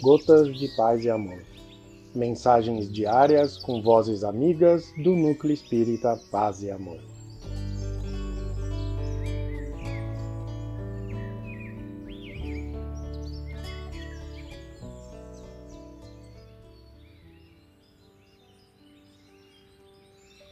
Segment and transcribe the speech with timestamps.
[0.00, 1.42] Gotas de Paz e Amor.
[2.14, 6.98] Mensagens diárias com vozes amigas do Núcleo Espírita Paz e Amor.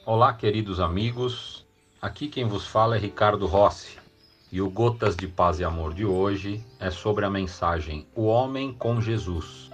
[0.05, 1.67] Olá, queridos amigos.
[2.03, 4.08] Aqui quem vos fala é Ricardo Rossi.
[4.51, 8.73] E o Gotas de Paz e Amor de hoje é sobre a mensagem O Homem
[8.73, 9.71] com Jesus,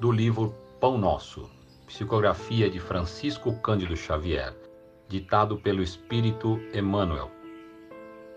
[0.00, 1.48] do livro Pão Nosso,
[1.86, 4.52] psicografia de Francisco Cândido Xavier,
[5.08, 7.30] ditado pelo Espírito Emmanuel.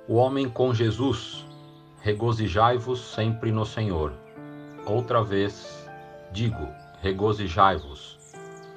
[0.08, 1.48] O Homem com Jesus,
[2.02, 4.14] regozijai-vos sempre no Senhor.
[4.86, 5.90] Outra vez,
[6.32, 6.68] digo,
[7.02, 8.20] regozijai-vos.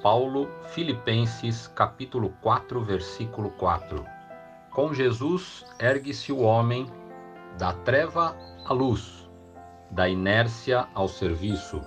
[0.01, 4.14] Paulo, Filipenses, capítulo 4, versículo 4.
[4.75, 6.85] Com Jesus ergue-se o homem
[7.57, 9.25] da treva à luz,
[9.89, 11.81] da inércia ao serviço,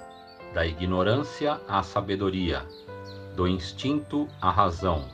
[0.55, 2.67] da ignorância à sabedoria,
[3.37, 5.07] do instinto à razão,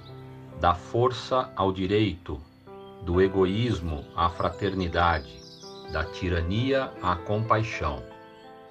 [0.61, 2.41] da força ao direito,
[3.03, 5.37] do egoísmo à fraternidade,
[5.93, 8.05] da tirania à compaixão,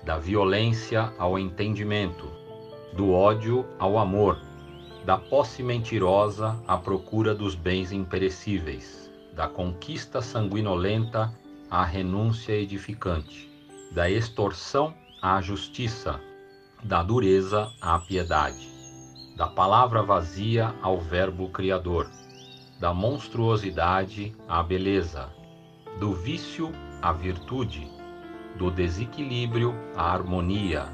[0.06, 2.32] da violência ao entendimento,
[2.94, 4.40] do ódio ao amor
[5.06, 11.34] da posse mentirosa à procura dos bens imperecíveis, da conquista sanguinolenta
[11.70, 13.52] à renúncia edificante,
[13.92, 16.22] da extorsão à justiça,
[16.82, 18.70] da dureza à piedade,
[19.36, 22.10] da palavra vazia ao Verbo Criador,
[22.80, 25.30] da monstruosidade à beleza,
[26.00, 27.92] do vício à virtude,
[28.58, 30.86] do desequilíbrio à harmonia,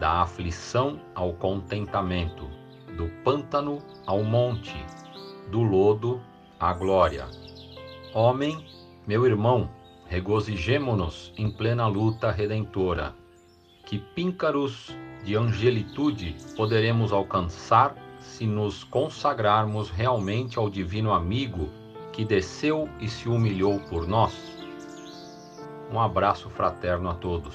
[0.00, 2.65] da aflição ao contentamento
[2.96, 4.74] do pântano ao monte,
[5.50, 6.20] do lodo
[6.58, 7.26] à glória.
[8.14, 8.66] Homem,
[9.06, 9.70] meu irmão,
[10.06, 13.14] regozijemo-nos em plena luta redentora.
[13.84, 21.68] Que píncaros de angelitude poderemos alcançar se nos consagrarmos realmente ao Divino Amigo
[22.12, 24.34] que desceu e se humilhou por nós?
[25.92, 27.54] Um abraço fraterno a todos.